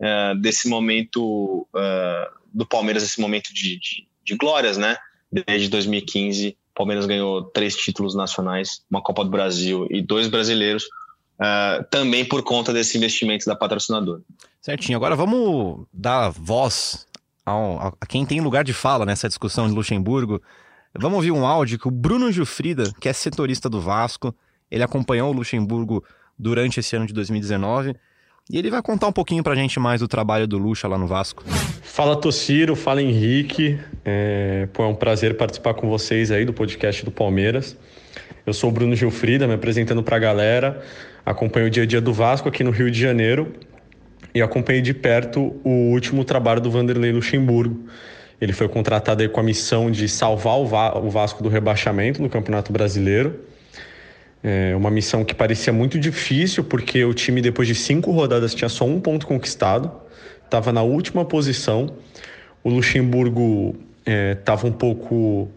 [0.00, 1.66] é, desse momento
[2.52, 4.96] do Palmeiras, esse momento de, de, de glórias, né?
[5.30, 10.84] Desde 2015, o Palmeiras ganhou três títulos nacionais, uma Copa do Brasil e dois brasileiros
[11.40, 14.20] uh, também por conta desse investimento da patrocinadora.
[14.60, 14.96] Certinho.
[14.96, 17.06] Agora vamos dar voz
[17.44, 20.40] ao, a quem tem lugar de fala nessa discussão de Luxemburgo.
[20.96, 24.34] Vamos ouvir um áudio que o Bruno Gilfrida, que é setorista do Vasco,
[24.70, 26.04] ele acompanhou o Luxemburgo
[26.38, 27.94] durante esse ano de 2019
[28.50, 31.06] e ele vai contar um pouquinho pra gente mais do trabalho do Luxa lá no
[31.06, 31.44] Vasco.
[31.82, 33.78] Fala Tociro, fala Henrique.
[34.04, 37.76] É, pô, é um prazer participar com vocês aí do podcast do Palmeiras.
[38.44, 40.82] Eu sou o Bruno Gilfrida, me apresentando pra galera
[41.24, 43.52] acompanho o dia a dia do Vasco aqui no Rio de Janeiro
[44.34, 47.88] e acompanhei de perto o último trabalho do Vanderlei Luxemburgo.
[48.40, 53.40] Ele foi contratado com a missão de salvar o Vasco do rebaixamento no Campeonato Brasileiro.
[54.42, 58.70] É uma missão que parecia muito difícil, porque o time, depois de cinco rodadas, tinha
[58.70, 59.92] só um ponto conquistado,
[60.42, 61.94] estava na última posição.
[62.64, 65.50] O Luxemburgo estava é, um pouco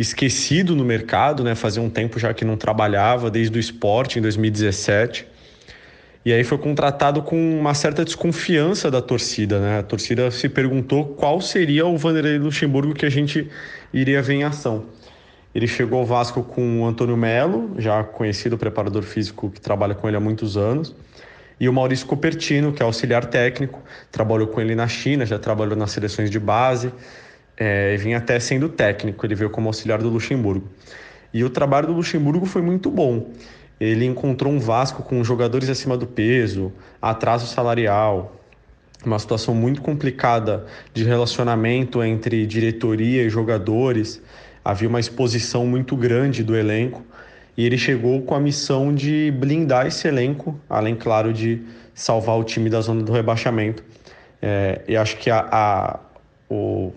[0.00, 1.54] esquecido no mercado, né?
[1.54, 5.26] Fazia um tempo já que não trabalhava, desde o esporte em 2017.
[6.24, 9.78] E aí foi contratado com uma certa desconfiança da torcida, né?
[9.80, 13.46] A torcida se perguntou qual seria o Vanderlei Luxemburgo que a gente
[13.92, 14.86] iria ver em ação.
[15.54, 20.08] Ele chegou ao Vasco com o Antônio Melo, já conhecido preparador físico que trabalha com
[20.08, 20.94] ele há muitos anos,
[21.58, 25.76] e o Maurício Cupertino, que é auxiliar técnico, trabalhou com ele na China, já trabalhou
[25.76, 26.90] nas seleções de base,
[27.60, 30.66] é, vinha até sendo técnico, ele veio como auxiliar do Luxemburgo.
[31.32, 33.30] E o trabalho do Luxemburgo foi muito bom.
[33.78, 38.34] Ele encontrou um Vasco com jogadores acima do peso, atraso salarial,
[39.04, 44.22] uma situação muito complicada de relacionamento entre diretoria e jogadores.
[44.64, 47.04] Havia uma exposição muito grande do elenco
[47.56, 51.62] e ele chegou com a missão de blindar esse elenco, além, claro, de
[51.94, 53.84] salvar o time da zona do rebaixamento.
[54.40, 56.00] É, e acho que a, a
[56.48, 56.92] o,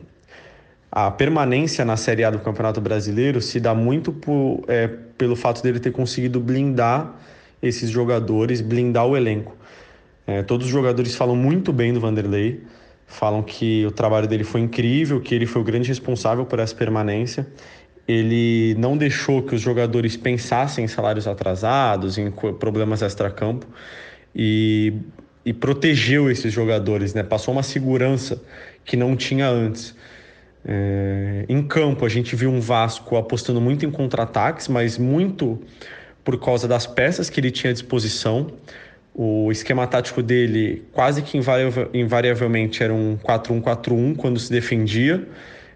[0.96, 5.64] a permanência na Série A do Campeonato Brasileiro se dá muito por, é, pelo fato
[5.64, 7.20] dele ter conseguido blindar
[7.64, 9.58] esses jogadores, blindar o elenco.
[10.28, 12.62] É, todos os jogadores falam muito bem do Vanderlei,
[13.08, 16.76] falam que o trabalho dele foi incrível, que ele foi o grande responsável por essa
[16.76, 17.48] permanência.
[18.08, 23.66] Ele não deixou que os jogadores pensassem em salários atrasados, em problemas extra-campo
[24.36, 24.94] e,
[25.44, 27.24] e protegeu esses jogadores, né?
[27.24, 28.40] passou uma segurança
[28.86, 29.96] que não tinha antes.
[30.66, 35.60] É, em campo, a gente viu um Vasco apostando muito em contra-ataques, mas muito
[36.24, 38.48] por causa das peças que ele tinha à disposição.
[39.14, 41.38] O esquema tático dele quase que
[41.94, 45.28] invariavelmente era um 4-1-4-1 quando se defendia,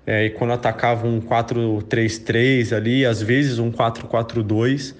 [0.05, 4.95] é, e quando atacava um 4-3-3 ali, às vezes um 4-4-2.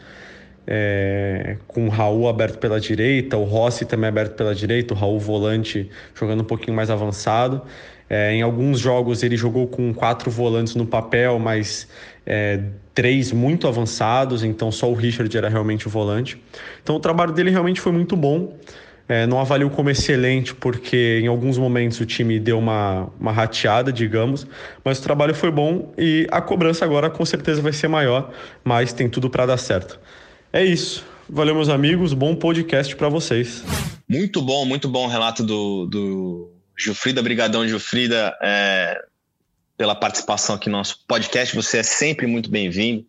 [0.70, 5.18] É, com o Raul aberto pela direita, o Rossi também aberto pela direita, o Raul
[5.18, 7.62] volante jogando um pouquinho mais avançado.
[8.10, 11.88] É, em alguns jogos ele jogou com quatro volantes no papel, mas
[12.26, 12.62] é,
[12.94, 16.42] três muito avançados, então só o Richard era realmente o volante.
[16.82, 18.58] Então o trabalho dele realmente foi muito bom.
[19.10, 23.92] É, não avalio como excelente, porque em alguns momentos o time deu uma, uma rateada,
[23.92, 24.46] digamos,
[24.84, 28.32] mas o trabalho foi bom e a cobrança agora com certeza vai ser maior,
[28.66, 29.98] mas tem tudo para dar certo.
[30.52, 31.06] É isso.
[31.30, 32.14] Valeu, meus amigos.
[32.14, 33.64] Bom podcast para vocês.
[34.10, 39.04] Muito bom, muito bom o relato do, do Gilfrida, brigadão Gilfrida, é,
[39.76, 41.56] pela participação aqui no nosso podcast.
[41.56, 43.06] Você é sempre muito bem-vindo.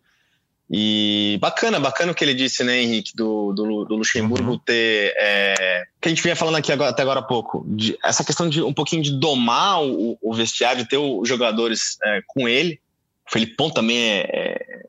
[0.71, 4.59] E bacana, bacana o que ele disse, né, Henrique, do, do, do Luxemburgo uhum.
[4.59, 5.13] ter.
[5.17, 8.47] É, que a gente vinha falando aqui agora, até agora há pouco, de, essa questão
[8.47, 12.79] de um pouquinho de domar o, o vestiário, de ter os jogadores é, com ele.
[13.27, 14.85] O Felipão também é, é,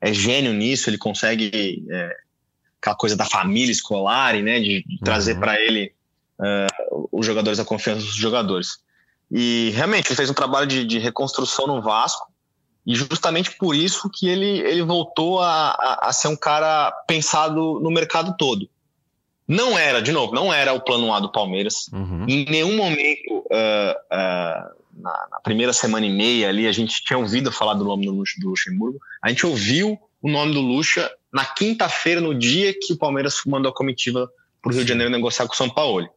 [0.00, 2.16] é, gênio nisso, ele consegue é,
[2.80, 5.40] aquela coisa da família escolar, né, de, de trazer uhum.
[5.40, 5.92] para ele
[6.38, 8.78] uh, os jogadores, a confiança dos jogadores.
[9.30, 12.26] E realmente ele fez um trabalho de, de reconstrução no Vasco,
[12.86, 17.78] e justamente por isso que ele, ele voltou a, a, a, ser um cara pensado
[17.80, 18.66] no mercado todo.
[19.46, 21.88] Não era, de novo, não era o plano A do Palmeiras.
[21.92, 22.24] Uhum.
[22.26, 27.18] Em nenhum momento, uh, uh, na, na, primeira semana e meia ali, a gente tinha
[27.18, 28.98] ouvido falar do nome do, do Luxemburgo.
[29.22, 33.70] A gente ouviu o nome do Luxa na quinta-feira, no dia que o Palmeiras mandou
[33.70, 34.30] a comitiva
[34.62, 36.08] para o Rio de Janeiro negociar com o São Paulo.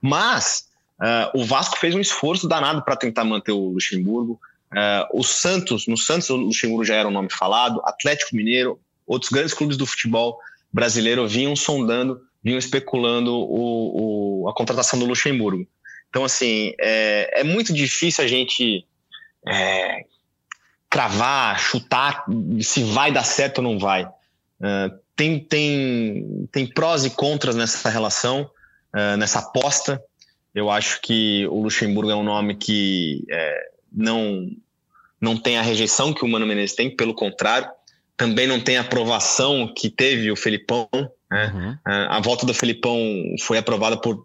[0.00, 0.68] Mas
[1.00, 4.40] uh, o Vasco fez um esforço danado para tentar manter o Luxemburgo.
[4.72, 9.30] Uh, o Santos, no Santos o Luxemburgo já era um nome falado, Atlético Mineiro, outros
[9.30, 10.38] grandes clubes do futebol
[10.72, 15.66] brasileiro vinham sondando vinham especulando o, o, a contratação do Luxemburgo.
[16.10, 18.86] Então, assim, é, é muito difícil a gente
[19.48, 20.04] é,
[20.90, 22.24] cravar, chutar
[22.60, 24.06] se vai dar certo ou não vai.
[24.64, 28.50] Uh, tem, tem, tem prós e contras nessa relação,
[28.96, 30.02] uh, nessa aposta.
[30.54, 34.48] Eu acho que o Luxemburgo é um nome que é, não,
[35.20, 37.68] não tem a rejeição que o Mano Menezes tem, pelo contrário,
[38.16, 40.88] também não tem a aprovação que teve o Felipão.
[41.28, 41.52] Né?
[41.52, 41.78] Uhum.
[41.84, 42.96] A volta do Felipão
[43.40, 44.24] foi aprovada por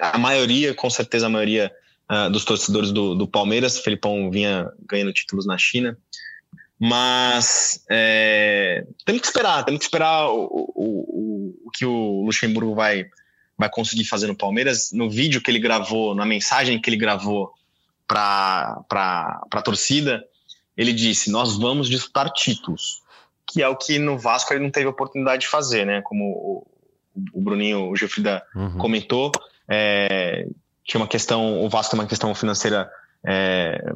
[0.00, 1.70] a maioria, com certeza a maioria
[2.10, 3.78] uh, dos torcedores do, do Palmeiras.
[3.78, 5.96] O Felipão vinha ganhando títulos na China.
[6.84, 13.06] Mas é, temos que esperar, temos que esperar o, o, o, que o Luxemburgo vai,
[13.56, 14.90] vai conseguir fazer no Palmeiras.
[14.90, 17.52] No vídeo que ele gravou, na mensagem que ele gravou
[18.08, 18.82] para
[19.48, 20.24] a torcida,
[20.76, 23.00] ele disse: Nós vamos disputar títulos,
[23.46, 26.02] que é o que no Vasco ele não teve oportunidade de fazer, né?
[26.02, 26.66] Como o,
[27.32, 28.78] o Bruninho, o Gilfrida uhum.
[28.78, 29.30] comentou,
[29.68, 30.48] é,
[30.82, 32.90] tinha uma questão, o Vasco tem uma questão financeira
[33.24, 33.94] é,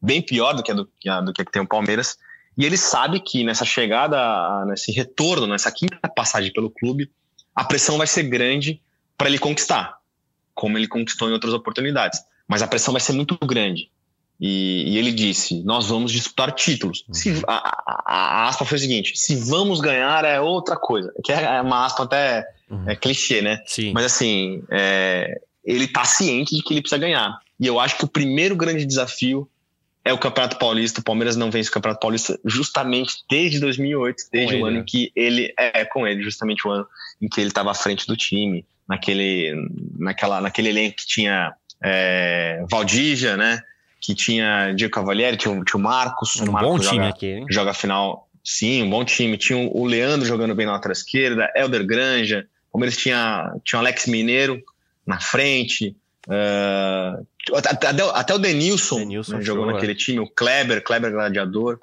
[0.00, 0.88] bem pior do que, a do,
[1.24, 2.16] do que tem o Palmeiras.
[2.56, 7.10] E ele sabe que nessa chegada, nesse retorno, nessa quinta passagem pelo clube,
[7.54, 8.80] a pressão vai ser grande
[9.16, 9.98] para ele conquistar,
[10.54, 12.20] como ele conquistou em outras oportunidades.
[12.48, 13.90] Mas a pressão vai ser muito grande.
[14.40, 17.04] E, e ele disse: Nós vamos disputar títulos.
[17.08, 17.14] Uhum.
[17.14, 21.12] Se, a, a, a, aspa foi o seguinte: se vamos ganhar é outra coisa.
[21.24, 22.88] Que é uma aspa até uhum.
[22.88, 23.62] é, clichê, né?
[23.66, 23.92] Sim.
[23.92, 27.38] Mas assim, é, ele está ciente de que ele precisa ganhar.
[27.58, 29.48] E eu acho que o primeiro grande desafio
[30.06, 31.00] é o Campeonato Paulista.
[31.00, 34.76] O Palmeiras não vence o Campeonato Paulista justamente desde 2008, desde com o ele, ano
[34.76, 34.80] né?
[34.80, 36.86] em que ele é com ele, justamente o ano
[37.20, 39.52] em que ele estava à frente do time, naquele,
[39.98, 43.60] naquela, naquele elenco que tinha é, Valdívia, né?
[44.00, 46.36] Que tinha Diego Cavalieri, tinha, tinha o Marcos.
[46.36, 47.46] Um o Marcos bom joga, time aqui, hein?
[47.50, 49.36] Joga final, sim, um bom time.
[49.36, 52.46] Tinha o Leandro jogando bem na outra esquerda, Helder Granja.
[52.68, 54.62] O Palmeiras tinha, tinha o Alex Mineiro
[55.04, 55.96] na frente.
[56.28, 59.94] Uh, até, até, o Denilson, Denilson né, jogou naquele é.
[59.94, 61.78] time, o Kleber, Kleber Gladiador,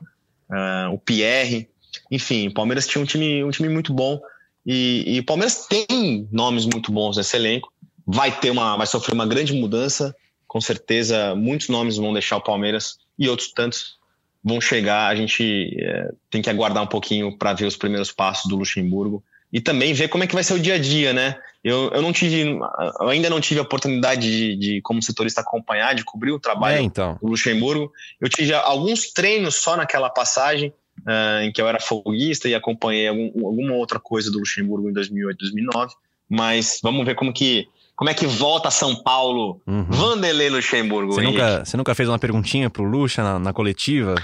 [0.50, 1.70] uh, o Pierre.
[2.12, 4.20] Enfim, o Palmeiras tinha um time, um time muito bom.
[4.66, 7.72] E, e o Palmeiras tem nomes muito bons nesse elenco.
[8.06, 10.16] Vai ter uma, vai sofrer uma grande mudança.
[10.48, 13.98] Com certeza, muitos nomes vão deixar o Palmeiras e outros tantos
[14.44, 15.08] vão chegar.
[15.08, 19.24] A gente é, tem que aguardar um pouquinho para ver os primeiros passos do Luxemburgo
[19.54, 21.36] e também ver como é que vai ser o dia a dia, né?
[21.64, 22.60] Eu, eu não tive,
[23.00, 26.78] eu ainda não tive a oportunidade de, de, como setorista, acompanhar, de cobrir o trabalho
[26.78, 27.20] é, então.
[27.22, 27.92] do Luxemburgo.
[28.20, 33.08] Eu tive alguns treinos só naquela passagem, uh, em que eu era folguista e acompanhei
[33.08, 35.94] algum, alguma outra coisa do Luxemburgo em 2008, 2009.
[36.28, 39.86] Mas vamos ver como que como é que volta São Paulo, uhum.
[39.88, 41.14] Vanderlei Luxemburgo.
[41.14, 44.16] Você nunca, você nunca fez uma perguntinha pro Luxa na, na coletiva?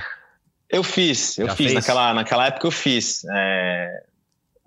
[0.67, 1.73] Eu fiz, eu Já fiz.
[1.73, 3.23] Naquela, naquela época eu fiz.
[3.31, 4.03] É,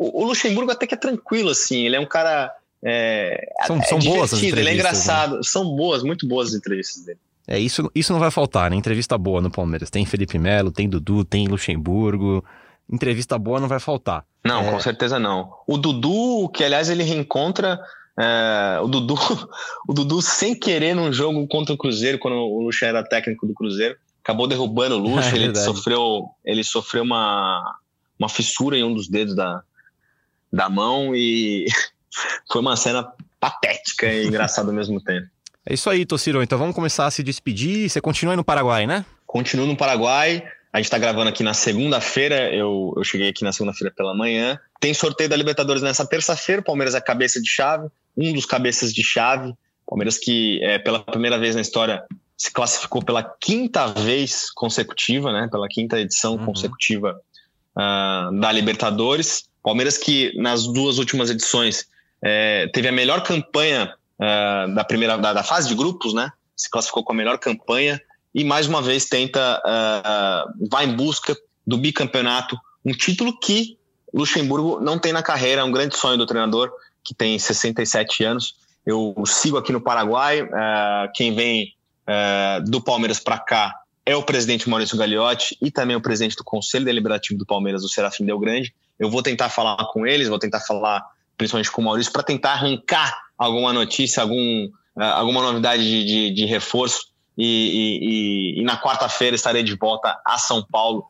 [0.02, 2.52] o, Luxemburgo até que é tranquilo, assim, ele é um cara.
[2.84, 4.58] É, são, é são boas as entrevistas.
[4.58, 5.36] Ele é engraçado.
[5.36, 5.40] Né?
[5.44, 7.18] São boas, muito boas as entrevistas dele.
[7.46, 8.76] É, isso, isso não vai faltar, né?
[8.76, 9.90] Entrevista boa no Palmeiras.
[9.90, 12.44] Tem Felipe Melo, tem Dudu, tem Luxemburgo.
[12.90, 14.24] Entrevista boa não vai faltar.
[14.44, 14.70] Não, é...
[14.70, 15.52] com certeza não.
[15.66, 17.80] O Dudu, que aliás ele reencontra.
[18.18, 19.14] É, o Dudu,
[19.88, 23.54] o Dudu sem querer num jogo contra o Cruzeiro, quando o Luxa era técnico do
[23.54, 25.30] Cruzeiro, acabou derrubando o Luxa.
[25.34, 27.78] É ele sofreu, ele sofreu uma,
[28.18, 29.62] uma fissura em um dos dedos da,
[30.52, 31.66] da mão e
[32.50, 33.10] foi uma cena
[33.40, 35.26] patética e engraçada ao mesmo tempo.
[35.64, 36.42] É isso aí, Tociro.
[36.42, 37.88] Então vamos começar a se despedir.
[37.88, 39.04] Você continua aí no Paraguai, né?
[39.26, 40.42] Continuo no Paraguai.
[40.72, 42.52] A gente está gravando aqui na segunda-feira.
[42.52, 44.58] Eu, eu cheguei aqui na segunda-feira pela manhã.
[44.80, 46.62] Tem sorteio da Libertadores nessa terça-feira.
[46.62, 49.54] Palmeiras é cabeça de chave, um dos cabeças de chave.
[49.86, 52.02] Palmeiras que é, pela primeira vez na história
[52.36, 55.48] se classificou pela quinta vez consecutiva, né?
[55.50, 56.46] Pela quinta edição uhum.
[56.46, 57.20] consecutiva
[57.76, 59.44] uh, da Libertadores.
[59.62, 61.86] Palmeiras que nas duas últimas edições
[62.22, 66.30] é, teve a melhor campanha uh, da primeira da, da, fase de grupos, né?
[66.56, 68.00] Se classificou com a melhor campanha
[68.34, 73.78] e mais uma vez tenta uh, vai em busca do bicampeonato, um título que
[74.12, 76.70] Luxemburgo não tem na carreira, é um grande sonho do treinador
[77.04, 78.54] que tem 67 anos.
[78.84, 81.74] Eu sigo aqui no Paraguai, uh, quem vem
[82.66, 83.72] do Palmeiras para cá
[84.04, 87.88] é o presidente Maurício Gagliotti e também o presidente do Conselho Deliberativo do Palmeiras, o
[87.88, 88.74] Serafim Del Grande.
[89.02, 91.02] Eu vou tentar falar com eles, vou tentar falar
[91.36, 96.34] principalmente com o Maurício, para tentar arrancar alguma notícia, algum, uh, alguma novidade de, de,
[96.34, 97.10] de reforço.
[97.36, 101.06] E, e, e, e na quarta-feira estarei de volta a São Paulo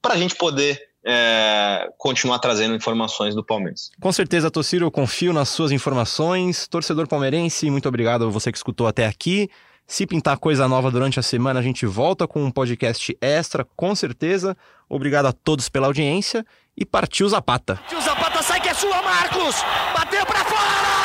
[0.00, 3.90] para a gente poder é, continuar trazendo informações do Palmeiras.
[4.00, 6.66] Com certeza, Tociro, eu confio nas suas informações.
[6.68, 9.50] Torcedor palmeirense, muito obrigado a você que escutou até aqui.
[9.86, 13.94] Se pintar coisa nova durante a semana, a gente volta com um podcast extra, com
[13.94, 14.56] certeza.
[14.88, 16.44] Obrigado a todos pela audiência
[16.76, 17.80] e partiu Zapata.
[17.92, 19.56] O Zapata sai que é sua, Marcos!
[19.94, 21.03] Bateu para fora!